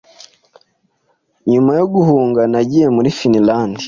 [1.51, 3.79] Nyuma yo guhunga nagiye muri Finlande